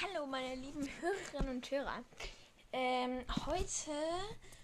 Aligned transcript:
Hallo, 0.00 0.26
meine 0.26 0.54
lieben 0.54 0.88
Hörerinnen 1.00 1.56
und 1.56 1.70
Hörer. 1.72 2.04
Ähm, 2.72 3.24
heute 3.46 3.90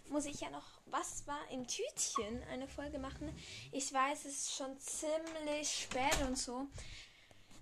muss 0.08 0.26
ich 0.26 0.40
ja 0.40 0.50
noch 0.50 0.64
Was 0.86 1.26
war 1.26 1.40
im 1.50 1.66
Tütchen 1.66 2.40
eine 2.52 2.68
Folge 2.68 3.00
machen. 3.00 3.36
Ich 3.72 3.92
weiß, 3.92 4.26
es 4.26 4.42
ist 4.42 4.56
schon 4.56 4.78
ziemlich 4.78 5.68
spät 5.68 6.20
und 6.28 6.38
so. 6.38 6.68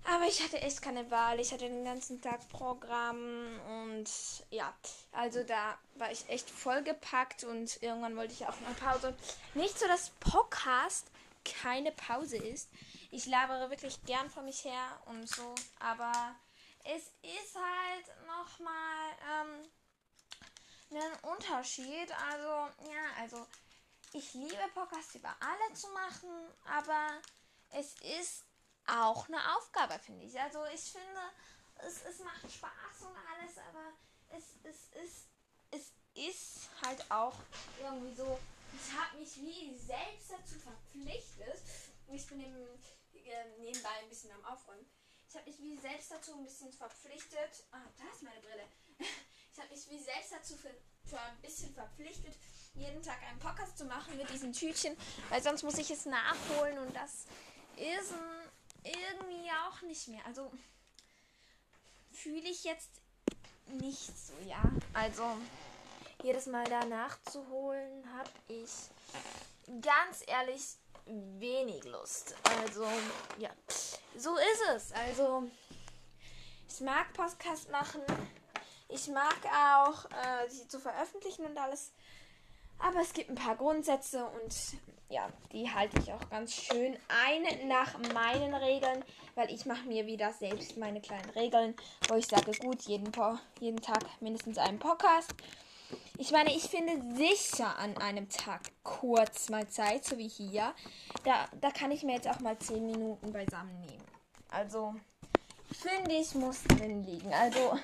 Aber 0.03 0.25
ich 0.27 0.43
hatte 0.43 0.61
echt 0.61 0.83
keine 0.83 1.09
Wahl. 1.09 1.39
Ich 1.39 1.51
hatte 1.51 1.67
den 1.67 1.83
ganzen 1.83 2.21
Tag 2.21 2.47
Programm 2.49 3.59
und 3.67 4.09
ja, 4.51 4.71
also 5.11 5.41
da 5.43 5.75
war 5.95 6.11
ich 6.11 6.29
echt 6.29 6.51
vollgepackt 6.51 7.43
und 7.43 7.81
irgendwann 7.81 8.15
wollte 8.15 8.33
ich 8.33 8.45
auch 8.45 8.59
mal 8.59 8.73
Pause. 8.75 9.15
Nicht 9.55 9.79
so, 9.79 9.87
dass 9.87 10.11
Podcast 10.19 11.07
keine 11.43 11.91
Pause 11.91 12.37
ist. 12.37 12.69
Ich 13.09 13.25
labere 13.25 13.71
wirklich 13.71 14.03
gern 14.05 14.29
vor 14.29 14.43
mich 14.43 14.63
her 14.63 15.01
und 15.07 15.27
so, 15.27 15.55
aber 15.79 16.35
es 16.83 17.13
ist 17.21 17.55
halt 17.55 18.27
nochmal 18.27 19.11
ähm, 19.21 19.69
ein 20.91 21.23
Unterschied. 21.43 22.11
Also, 22.29 22.91
ja, 22.91 23.21
also 23.21 23.45
ich 24.13 24.33
liebe 24.33 24.69
Podcasts 24.73 25.15
über 25.15 25.35
alle 25.39 25.73
zu 25.73 25.87
machen, 25.89 26.29
aber 26.65 27.21
es 27.71 27.95
ist 28.17 28.43
auch 28.87 29.27
eine 29.27 29.55
Aufgabe, 29.57 29.97
finde 29.99 30.25
ich. 30.25 30.39
Also 30.39 30.63
ich 30.73 30.81
finde, 30.81 31.19
es, 31.75 32.03
es 32.03 32.19
macht 32.19 32.51
Spaß 32.51 33.01
und 33.01 33.15
alles, 33.15 33.57
aber 33.57 33.91
es, 34.29 34.43
es, 34.63 35.03
ist, 35.03 35.27
es 35.71 35.91
ist 36.13 36.69
halt 36.85 37.09
auch 37.11 37.35
irgendwie 37.81 38.15
so, 38.15 38.39
ich 38.73 38.97
habe 38.97 39.17
mich 39.17 39.35
wie 39.37 39.77
selbst 39.77 40.31
dazu 40.31 40.59
verpflichtet. 40.59 41.61
Ich 42.07 42.27
bin 42.27 42.41
eben, 42.41 42.67
äh, 43.13 43.59
nebenbei 43.59 43.89
ein 44.01 44.09
bisschen 44.09 44.31
am 44.31 44.45
Aufräumen 44.45 44.85
ich 45.33 45.39
habe 45.39 45.49
mich 45.49 45.59
wie 45.61 45.77
selbst 45.77 46.11
dazu 46.11 46.35
ein 46.35 46.43
bisschen 46.43 46.71
verpflichtet. 46.71 47.63
Ah, 47.71 47.81
da 47.97 48.03
ist 48.13 48.21
meine 48.21 48.39
Brille. 48.39 48.67
Ich 49.53 49.59
habe 49.59 49.69
mich 49.69 49.87
wie 49.89 49.99
selbst 49.99 50.31
dazu 50.31 50.55
für, 50.55 50.71
für 51.05 51.19
ein 51.19 51.37
bisschen 51.41 51.71
verpflichtet, 51.75 52.33
jeden 52.73 53.03
Tag 53.03 53.21
einen 53.29 53.37
Podcast 53.37 53.77
zu 53.77 53.85
machen 53.85 54.17
mit 54.17 54.27
diesen 54.31 54.51
Tütchen, 54.51 54.97
weil 55.29 55.43
sonst 55.43 55.61
muss 55.61 55.77
ich 55.77 55.91
es 55.91 56.07
nachholen 56.07 56.79
und 56.79 56.95
das 56.95 57.25
ist 57.77 58.13
irgendwie 58.83 59.51
auch 59.67 59.79
nicht 59.83 60.07
mehr. 60.07 60.25
Also 60.25 60.51
fühle 62.11 62.49
ich 62.49 62.63
jetzt 62.63 62.89
nicht 63.67 64.17
so, 64.17 64.33
ja. 64.47 64.61
Also 64.93 65.23
jedes 66.23 66.47
Mal 66.47 66.63
da 66.65 66.83
nachzuholen, 66.85 68.11
habe 68.17 68.31
ich 68.47 68.71
ganz 69.81 70.23
ehrlich 70.25 70.77
wenig 71.05 71.83
Lust. 71.83 72.35
Also, 72.43 72.87
ja, 73.37 73.51
so 74.17 74.35
ist 74.35 74.61
es. 74.75 74.91
Also, 74.93 75.43
ich 76.67 76.79
mag 76.79 77.13
Podcast 77.13 77.69
machen. 77.69 78.01
Ich 78.93 79.07
mag 79.07 79.37
auch, 79.45 80.05
äh, 80.05 80.49
sie 80.49 80.67
zu 80.67 80.79
veröffentlichen 80.79 81.45
und 81.45 81.57
alles. 81.57 81.91
Aber 82.77 82.99
es 82.99 83.13
gibt 83.13 83.29
ein 83.29 83.35
paar 83.35 83.55
Grundsätze 83.55 84.23
und 84.25 84.53
ja, 85.09 85.27
die 85.51 85.69
halte 85.69 85.97
ich 85.99 86.11
auch 86.11 86.29
ganz 86.29 86.53
schön 86.53 86.97
ein 87.07 87.67
nach 87.67 87.97
meinen 88.13 88.53
Regeln, 88.53 89.03
weil 89.35 89.51
ich 89.51 89.65
mache 89.65 89.87
mir 89.87 90.05
wieder 90.05 90.31
selbst 90.33 90.77
meine 90.77 91.01
kleinen 91.01 91.29
Regeln, 91.31 91.75
wo 92.07 92.15
ich 92.15 92.27
sage, 92.27 92.51
gut, 92.59 92.83
jeden, 92.83 93.11
jeden 93.59 93.81
Tag 93.81 94.03
mindestens 94.21 94.57
einen 94.57 94.79
Podcast. 94.79 95.33
Ich 96.17 96.31
meine, 96.31 96.55
ich 96.55 96.63
finde 96.63 97.01
sicher 97.15 97.77
an 97.79 97.97
einem 97.97 98.29
Tag 98.29 98.61
kurz 98.83 99.49
mal 99.49 99.67
Zeit, 99.69 100.05
so 100.05 100.17
wie 100.17 100.27
hier. 100.27 100.73
Da, 101.23 101.47
da 101.61 101.71
kann 101.71 101.91
ich 101.91 102.03
mir 102.03 102.15
jetzt 102.15 102.27
auch 102.27 102.39
mal 102.39 102.57
10 102.57 102.85
Minuten 102.85 103.31
beisammen 103.31 103.79
nehmen. 103.81 104.03
Also, 104.49 104.93
finde 105.71 106.11
ich, 106.11 106.35
muss 106.35 106.63
drin 106.63 107.03
liegen. 107.03 107.33
Also, 107.33 107.79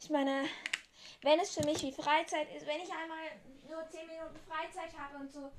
ich 0.00 0.10
meine, 0.10 0.48
wenn 1.22 1.38
es 1.40 1.54
für 1.54 1.64
mich 1.64 1.82
wie 1.82 1.92
Freizeit 1.92 2.52
ist, 2.54 2.66
wenn 2.66 2.80
ich 2.80 2.90
einmal 2.90 3.30
nur 3.68 3.88
10 3.88 4.06
Minuten 4.06 4.38
Freizeit 4.48 4.96
habe 4.98 5.16
und 5.18 5.32
so, 5.32 5.52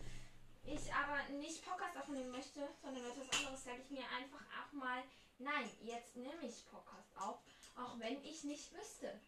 ich 0.63 0.93
aber 0.93 1.21
nicht 1.39 1.63
Podcast 1.65 1.97
aufnehmen 1.97 2.31
möchte, 2.31 2.67
sondern 2.81 3.05
etwas 3.05 3.39
anderes, 3.39 3.63
sage 3.63 3.81
ich 3.83 3.89
mir 3.89 4.03
einfach 4.17 4.41
auch 4.59 4.71
mal, 4.73 5.03
nein, 5.39 5.69
jetzt 5.81 6.15
nehme 6.15 6.45
ich 6.45 6.65
Podcast 6.69 7.15
auf, 7.17 7.39
auch 7.75 7.99
wenn 7.99 8.23
ich 8.23 8.43
nicht 8.43 8.73
wüsste. 8.73 9.19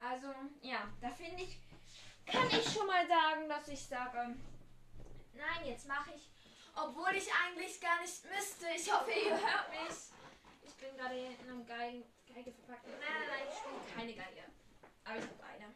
Also, 0.00 0.28
ja, 0.62 0.88
da 1.00 1.10
finde 1.10 1.42
ich, 1.42 1.58
kann 2.26 2.48
ich 2.50 2.72
schon 2.72 2.86
mal 2.86 3.06
sagen, 3.06 3.48
dass 3.48 3.68
ich 3.68 3.86
sage, 3.86 4.34
nein, 5.34 5.66
jetzt 5.66 5.86
mache 5.86 6.10
ich, 6.14 6.28
obwohl 6.74 7.14
ich 7.14 7.28
eigentlich 7.32 7.80
gar 7.80 8.00
nicht 8.00 8.24
müsste. 8.24 8.66
Ich 8.74 8.92
hoffe, 8.92 9.10
ihr 9.10 9.30
hört 9.30 9.70
mich. 9.70 9.98
Ich 10.62 10.74
bin 10.74 10.96
gerade 10.96 11.16
in 11.16 11.48
einem 11.48 11.66
Geige, 11.66 12.04
Geige 12.26 12.52
verpackt. 12.52 12.86
Nein, 12.86 12.98
nein, 13.00 13.28
nein, 13.28 13.48
ich 13.48 13.58
spiele 13.58 13.94
keine 13.94 14.14
Geige. 14.14 14.44
Aber 15.04 15.16
ich 15.18 15.24
habe 15.24 15.44
eine. 15.44 15.74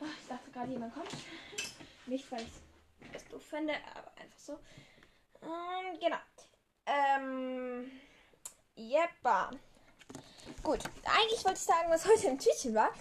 Ah, 0.00 0.16
ich 0.18 0.28
dachte 0.28 0.50
gerade, 0.50 0.69
jemand 0.80 0.94
kommt. 0.94 1.10
Nicht, 2.06 2.30
weil 2.32 2.42
ich 2.42 3.12
das 3.12 3.26
doof 3.28 3.42
finde, 3.44 3.74
aber 3.94 4.12
einfach 4.16 4.38
so. 4.38 4.58
Ähm, 5.42 5.98
genau. 6.00 6.16
Ähm. 6.86 8.00
Jeppa. 8.74 9.50
Gut, 10.62 10.80
eigentlich 11.04 11.44
wollte 11.44 11.58
ich 11.58 11.64
sagen, 11.64 11.90
was 11.90 12.06
heute 12.06 12.28
im 12.28 12.38
Tütchen 12.38 12.74
war. 12.74 12.92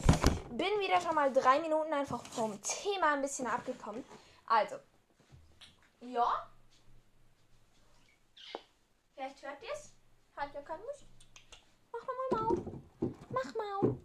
Bin 0.49 0.79
wieder 0.79 0.99
schon 0.99 1.15
mal 1.15 1.31
drei 1.31 1.59
Minuten 1.59 1.93
einfach 1.93 2.25
vom 2.25 2.59
Thema 2.61 3.13
ein 3.13 3.21
bisschen 3.21 3.47
abgekommen. 3.47 4.03
Also, 4.45 4.75
ja. 6.01 6.49
Vielleicht 9.15 9.41
hört 9.41 9.61
ihr 9.61 9.73
es. 9.73 9.93
Hat 10.35 10.53
ja 10.53 10.61
keinen 10.61 10.81
Musik. 10.81 11.07
Mach 11.91 12.07
mal 12.07 12.41
Mau. 12.41 13.09
Mach 13.29 13.53
Mau. 13.55 13.97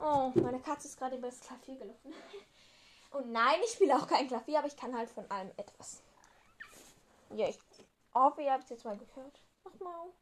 Oh, 0.00 0.40
meine 0.40 0.60
Katze 0.60 0.88
ist 0.88 0.98
gerade 0.98 1.16
über 1.16 1.28
das 1.28 1.40
Klavier 1.40 1.76
gelaufen. 1.76 2.14
Und 3.10 3.32
nein, 3.32 3.60
ich 3.64 3.72
spiele 3.72 3.96
auch 3.96 4.06
kein 4.06 4.28
Klavier, 4.28 4.58
aber 4.58 4.68
ich 4.68 4.76
kann 4.76 4.96
halt 4.96 5.08
von 5.10 5.28
allem 5.30 5.50
etwas. 5.56 6.02
Ja, 7.30 7.48
ich 7.48 7.58
hoffe, 8.14 8.42
ihr 8.42 8.52
habt 8.52 8.64
es 8.64 8.70
jetzt 8.70 8.84
mal 8.84 8.96
gehört. 8.96 9.40
Mach 9.64 9.80
Mau. 9.80 10.12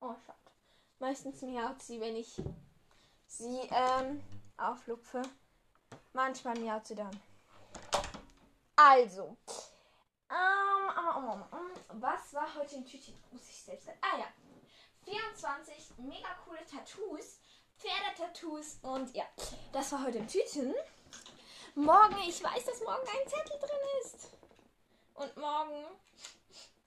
Oh, 0.00 0.14
schade. 0.26 0.38
Meistens 0.98 1.42
miaut 1.42 1.80
sie, 1.82 2.00
wenn 2.00 2.16
ich 2.16 2.42
sie 3.26 3.60
ähm, 3.70 4.22
auflupfe. 4.56 5.22
Manchmal 6.12 6.58
miaut 6.58 6.86
sie 6.86 6.94
dann. 6.94 7.22
Also. 8.76 9.36
Ähm, 10.30 11.44
ähm, 11.52 12.00
was 12.00 12.34
war 12.34 12.54
heute 12.54 12.76
in 12.76 12.86
Tütchen? 12.86 13.14
Muss 13.30 13.48
ich 13.48 13.62
selbst 13.62 13.86
sagen. 13.86 13.98
Ah 14.02 14.18
ja. 14.18 14.26
24 15.04 15.98
mega 15.98 16.34
coole 16.44 16.64
Tattoos. 16.66 17.38
Pferdetattoos. 17.78 18.78
Und 18.82 19.14
ja, 19.14 19.24
das 19.72 19.92
war 19.92 20.04
heute 20.04 20.18
im 20.18 20.28
Tütchen. 20.28 20.74
Morgen, 21.74 22.16
ich 22.26 22.42
weiß, 22.42 22.64
dass 22.64 22.80
morgen 22.80 23.06
ein 23.08 23.28
Zettel 23.28 23.58
drin 23.58 24.02
ist. 24.04 24.30
Und 25.14 25.36
morgen 25.36 25.84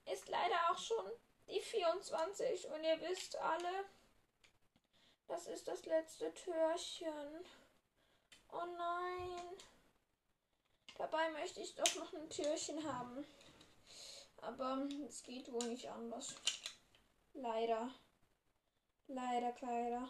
ist 0.06 0.28
leider 0.28 0.56
auch 0.70 0.78
schon 0.78 1.04
die 1.48 1.60
24 1.60 2.68
und 2.68 2.84
ihr 2.84 3.00
wisst 3.00 3.36
alle, 3.36 3.84
das 5.26 5.46
ist 5.46 5.68
das 5.68 5.84
letzte 5.84 6.32
Türchen. 6.34 7.44
Oh 8.50 8.64
nein. 8.76 9.56
Dabei 10.96 11.30
möchte 11.30 11.60
ich 11.60 11.74
doch 11.74 11.94
noch 11.96 12.12
ein 12.14 12.28
Türchen 12.30 12.82
haben. 12.92 13.24
Aber 14.40 14.86
es 15.06 15.22
geht 15.22 15.52
wohl 15.52 15.64
nicht 15.68 15.88
anders. 15.88 16.34
Leider. 17.34 17.90
Leider, 19.08 19.52
Kleider. 19.52 20.08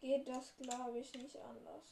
Geht 0.00 0.28
das, 0.28 0.56
glaube 0.56 0.98
ich, 0.98 1.14
nicht 1.14 1.36
anders. 1.36 1.84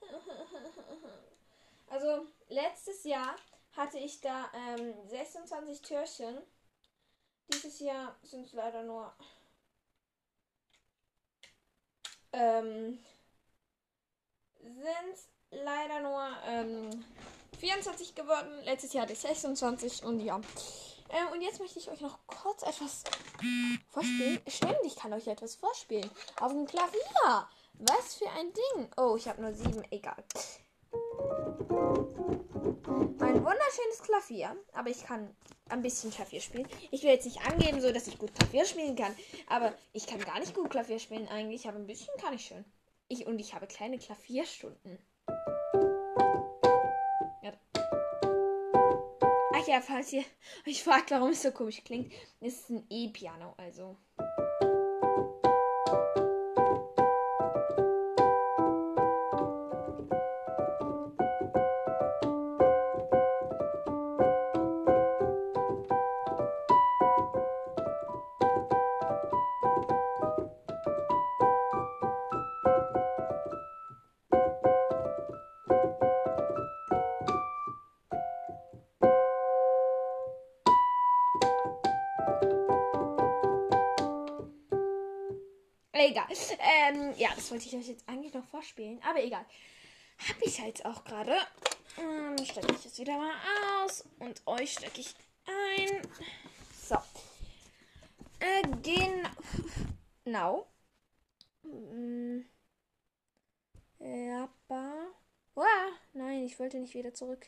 also, 1.88 2.26
letztes 2.48 3.04
Jahr 3.04 3.36
hatte 3.72 3.98
ich 3.98 4.20
da 4.20 4.50
ähm, 4.52 4.94
26 5.08 5.82
Türchen. 5.82 6.42
Dieses 7.52 7.80
Jahr 7.80 8.16
sind 8.22 8.46
es 8.46 8.52
leider 8.52 8.82
nur 8.82 9.14
ähm, 12.32 12.98
sind 14.60 15.28
leider 15.50 16.00
nur 16.00 16.26
ähm, 16.46 17.04
24 17.60 18.14
geworden. 18.14 18.62
Letztes 18.64 18.92
Jahr 18.92 19.02
hatte 19.02 19.12
ich 19.12 19.20
26 19.20 20.02
und 20.04 20.20
ja. 20.20 20.40
Ähm, 21.10 21.32
und 21.32 21.42
jetzt 21.42 21.60
möchte 21.60 21.78
ich 21.78 21.90
euch 21.90 22.00
noch 22.00 22.18
kurz 22.26 22.62
etwas 22.62 23.04
vorspielen. 23.90 24.40
Stimmt, 24.46 24.80
ich 24.84 24.96
kann 24.96 25.12
euch 25.12 25.26
etwas 25.26 25.54
vorspielen. 25.56 26.10
Auf 26.40 26.52
dem 26.52 26.66
Klavier. 26.66 27.48
Was 27.78 28.14
für 28.14 28.30
ein 28.30 28.52
Ding. 28.52 28.88
Oh, 28.96 29.16
ich 29.16 29.28
habe 29.28 29.42
nur 29.42 29.52
sieben. 29.52 29.82
Egal. 29.90 30.22
Mein 33.18 33.44
wunderschönes 33.44 34.02
Klavier, 34.02 34.56
aber 34.72 34.90
ich 34.90 35.04
kann 35.04 35.34
ein 35.68 35.82
bisschen 35.82 36.10
Klavier 36.10 36.40
spielen. 36.40 36.68
Ich 36.90 37.02
will 37.02 37.10
jetzt 37.10 37.24
nicht 37.24 37.44
angeben, 37.46 37.80
so 37.80 37.92
dass 37.92 38.06
ich 38.06 38.18
gut 38.18 38.34
Klavier 38.34 38.64
spielen 38.64 38.96
kann, 38.96 39.14
aber 39.48 39.74
ich 39.92 40.06
kann 40.06 40.20
gar 40.20 40.38
nicht 40.38 40.54
gut 40.54 40.70
Klavier 40.70 40.98
spielen 40.98 41.28
eigentlich, 41.28 41.66
aber 41.66 41.78
ein 41.78 41.86
bisschen 41.86 42.14
kann 42.20 42.34
ich 42.34 42.46
schon. 42.46 42.64
Ich 43.08 43.26
und 43.26 43.38
ich 43.38 43.54
habe 43.54 43.66
kleine 43.66 43.98
Klavierstunden. 43.98 44.98
Falls 49.80 50.12
ihr 50.12 50.24
euch 50.66 50.82
fragt, 50.82 51.10
warum 51.10 51.30
es 51.30 51.42
so 51.42 51.50
komisch 51.50 51.82
klingt, 51.84 52.12
ist 52.40 52.64
es 52.64 52.70
ein 52.70 52.86
E-Piano, 52.90 53.54
also. 53.56 53.96
Egal. 85.94 86.26
Ähm, 86.58 87.14
ja, 87.16 87.28
das 87.36 87.50
wollte 87.52 87.66
ich 87.66 87.76
euch 87.76 87.86
jetzt 87.86 88.08
eigentlich 88.08 88.34
noch 88.34 88.44
vorspielen, 88.46 89.00
aber 89.08 89.22
egal. 89.22 89.44
Habe 90.28 90.44
ich 90.44 90.60
halt 90.60 90.84
auch 90.84 91.04
gerade. 91.04 91.36
Ähm, 91.98 92.36
stecke 92.44 92.74
ich 92.74 92.84
jetzt 92.84 92.98
wieder 92.98 93.16
mal 93.16 93.32
aus 93.84 94.04
und 94.18 94.42
euch 94.46 94.72
stecke 94.72 95.00
ich 95.00 95.14
ein. 95.46 96.02
So. 96.88 96.96
Äh, 98.40 98.62
genau. 98.82 100.66
Ja, 104.00 104.48
Wow, 105.54 105.92
nein, 106.12 106.44
ich 106.44 106.58
wollte 106.58 106.78
nicht 106.78 106.94
wieder 106.94 107.14
zurück. 107.14 107.46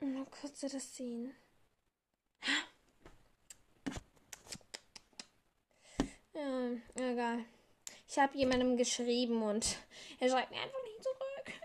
Nur 0.00 0.26
kurz 0.28 0.60
das 0.60 0.96
sehen. 0.96 1.32
Ja, 6.38 6.70
egal. 6.94 7.44
Ich 8.06 8.16
habe 8.16 8.38
jemandem 8.38 8.76
geschrieben 8.76 9.42
und 9.42 9.76
er 10.20 10.28
schreibt 10.28 10.52
mir 10.52 10.60
einfach 10.60 10.82
nicht 10.84 11.02
zurück. 11.02 11.60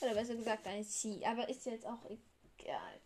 Oder 0.02 0.14
besser 0.14 0.36
gesagt 0.36 0.66
eine 0.68 0.84
Sie. 0.84 1.26
Aber 1.26 1.48
ist 1.48 1.66
jetzt 1.66 1.84
auch 1.84 2.04
egal. 2.04 3.00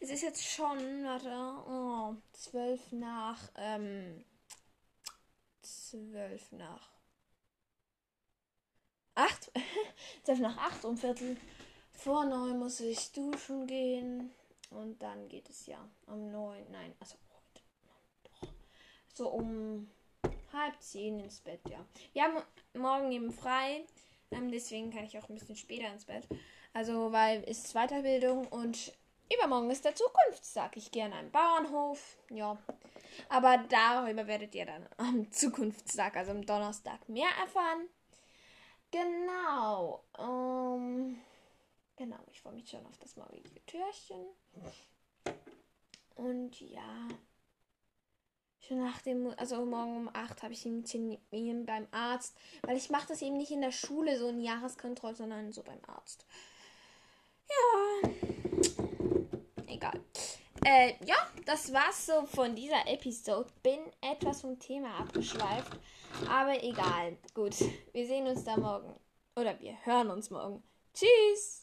Es 0.00 0.10
ist 0.10 0.22
jetzt 0.22 0.44
schon, 0.44 1.04
warte, 1.04 1.30
oh, 1.70 2.16
zwölf 2.32 2.80
nach, 2.90 3.38
ähm, 3.54 4.24
zwölf 5.62 6.50
nach 6.50 6.90
acht. 9.14 9.52
zwölf 10.24 10.40
nach 10.40 10.56
acht 10.56 10.84
um 10.84 10.98
Viertel 10.98 11.36
vor 11.92 12.24
neun 12.24 12.58
muss 12.58 12.80
ich 12.80 13.12
duschen 13.12 13.68
gehen. 13.68 14.32
Und 14.70 15.00
dann 15.00 15.28
geht 15.28 15.48
es 15.48 15.66
ja 15.66 15.78
um 16.06 16.32
neun, 16.32 16.66
nein, 16.72 16.92
also 16.98 17.14
so 19.16 19.28
um 19.28 19.90
halb 20.52 20.80
zehn 20.80 21.20
ins 21.20 21.40
Bett, 21.40 21.60
ja. 21.68 21.84
Wir 22.12 22.24
haben 22.24 22.42
morgen 22.74 23.10
eben 23.12 23.32
frei, 23.32 23.84
ähm, 24.30 24.50
deswegen 24.50 24.90
kann 24.90 25.04
ich 25.04 25.18
auch 25.18 25.28
ein 25.28 25.34
bisschen 25.34 25.56
später 25.56 25.92
ins 25.92 26.04
Bett. 26.04 26.26
Also, 26.72 27.12
weil 27.12 27.42
es 27.46 27.64
ist 27.64 27.74
Weiterbildung 27.74 28.46
und 28.48 28.92
übermorgen 29.32 29.70
ist 29.70 29.84
der 29.84 29.94
Zukunftstag. 29.94 30.76
Ich 30.76 30.90
gehe 30.90 31.04
an 31.04 31.12
einen 31.12 31.30
Bauernhof, 31.30 32.18
ja. 32.30 32.58
Aber 33.28 33.58
darüber 33.68 34.26
werdet 34.26 34.54
ihr 34.54 34.66
dann 34.66 34.86
am 34.98 35.30
Zukunftstag, 35.32 36.16
also 36.16 36.32
am 36.32 36.44
Donnerstag, 36.44 37.08
mehr 37.08 37.30
erfahren. 37.40 37.88
Genau. 38.90 40.04
Ähm, 40.18 41.18
genau, 41.96 42.18
ich 42.30 42.40
freue 42.40 42.54
mich 42.54 42.68
schon 42.68 42.86
auf 42.86 42.98
das 42.98 43.16
morgige 43.16 43.64
Türchen. 43.66 44.26
Und 46.14 46.60
ja, 46.60 47.08
Schon 48.66 48.78
nach 48.78 49.00
dem, 49.02 49.32
also 49.36 49.64
morgen 49.64 49.96
um 49.96 50.10
8 50.12 50.42
habe 50.42 50.52
ich 50.52 50.66
einen 50.66 50.84
Termin 50.84 51.66
beim 51.66 51.86
Arzt, 51.92 52.36
weil 52.62 52.76
ich 52.76 52.90
mache 52.90 53.06
das 53.08 53.22
eben 53.22 53.36
nicht 53.36 53.52
in 53.52 53.60
der 53.60 53.70
Schule, 53.70 54.18
so 54.18 54.28
ein 54.28 54.40
Jahreskontroll, 54.40 55.14
sondern 55.14 55.52
so 55.52 55.62
beim 55.62 55.78
Arzt. 55.86 56.26
Ja, 57.48 58.10
egal. 59.68 60.00
Äh, 60.64 60.94
ja, 61.04 61.16
das 61.44 61.72
war's 61.72 62.06
so 62.06 62.26
von 62.26 62.56
dieser 62.56 62.88
Episode. 62.88 63.48
Bin 63.62 63.78
etwas 64.00 64.40
vom 64.40 64.58
Thema 64.58 64.98
abgeschweift, 64.98 65.78
aber 66.28 66.60
egal. 66.64 67.16
Gut, 67.34 67.54
wir 67.92 68.06
sehen 68.06 68.26
uns 68.26 68.42
da 68.42 68.56
morgen. 68.56 68.92
Oder 69.36 69.60
wir 69.60 69.76
hören 69.84 70.10
uns 70.10 70.30
morgen. 70.30 70.62
Tschüss! 70.92 71.62